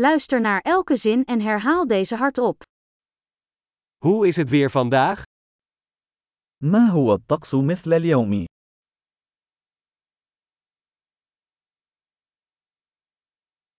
[0.00, 2.62] Luister naar elke zin en herhaal deze hardop.
[3.96, 5.22] Hoe is het weer vandaag?
[6.62, 8.44] ما هو الطقس مثل اليوم؟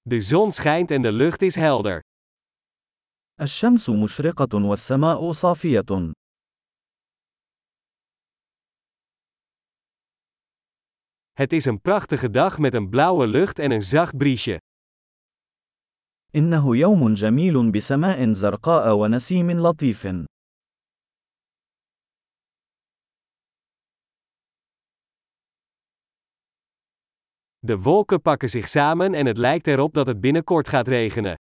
[0.02, 2.02] De zon schijnt en de lucht is helder.
[3.42, 6.12] الشمس مشرقة والسماء صافية.
[11.32, 14.58] Het is een prachtige dag met een blauwe lucht en een zacht briesje.
[16.36, 20.08] إنه يوم جميل بسماء زرقاء ونسيم لطيف.
[27.60, 31.36] De wolken pakken zich samen en het lijkt erop dat het binnenkort gaat regenen.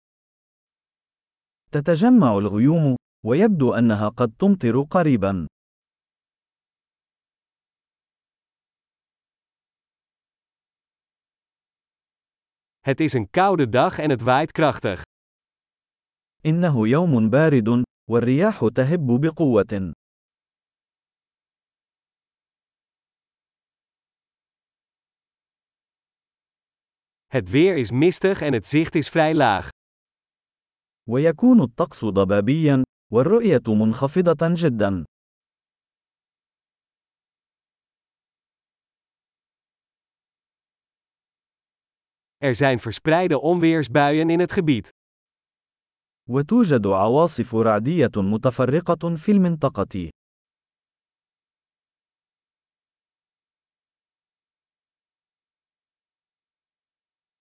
[1.71, 2.95] تتجمع الغيوم،
[3.27, 5.47] ويبدو أنها قد تمطر قريبا.
[12.80, 15.02] Het is een koude dag en het waait krachtig.
[16.46, 19.94] إنه يوم بارد، والرياح تهب بقوة.
[27.28, 29.70] Het weer is mistig en het zicht is vrij laag.
[31.10, 35.04] ويكون الطقس ضبابيا، والرؤية منخفضة جدا.
[42.38, 44.90] Er zijn verspreide onweersbuien in het gebied.
[46.30, 50.10] وتوجد عواصف رعدية متفرقة في المنطقة.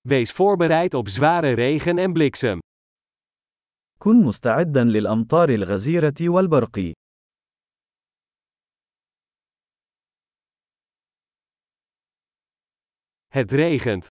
[0.08, 2.58] Wees voorbereid op zware regen en bliksem.
[3.98, 6.92] كن مستعدا للأمطار الغزيرة والبرق.
[13.28, 14.06] Het regent.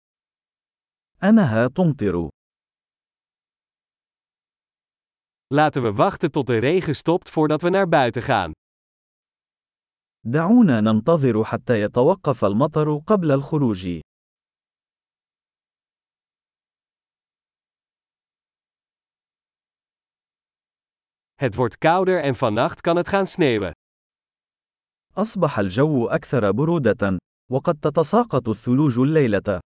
[1.24, 2.28] أنها تمطر.
[5.54, 8.52] Laten we wachten tot de regen stopt voordat we naar buiten gaan.
[10.24, 14.00] دعونا ننتظر حتى يتوقف المطر قبل الخروج.
[21.34, 23.72] Het wordt kouder en vannacht kan het gaan sneeuwen.
[25.14, 27.18] أصبح الجو أكثر برودة،
[27.50, 29.60] وقد تتساقط الثلوج الليلة.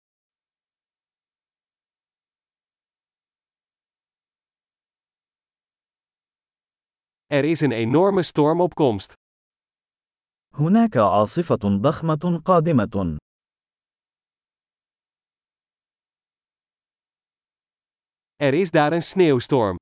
[7.25, 9.13] Er is een enorme storm op komst.
[10.53, 13.17] هناك عاصفة ضخمة قادمة.
[18.35, 19.75] Er is daar een sneeuwstorm.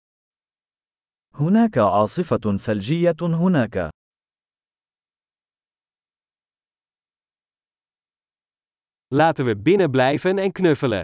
[1.34, 3.90] هناك عاصفة ثلجية هناك.
[9.08, 11.04] Laten we binnen blijven en knuffelen.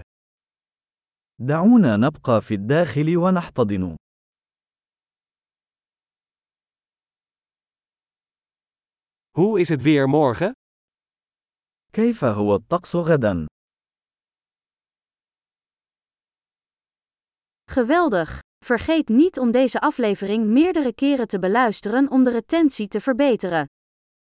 [1.38, 3.96] دعونا نبقى في الداخل ونحتضن.
[9.36, 10.52] Hoe is het weer morgen?
[11.92, 13.46] كيف هو الطقس غدا؟
[17.70, 18.38] Geweldig!
[18.64, 23.66] Vergeet niet om deze aflevering meerdere keren te beluisteren om de retentie te verbeteren.